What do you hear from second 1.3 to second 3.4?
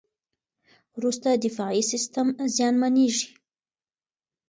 دفاعي سیستم زیانمنېږي.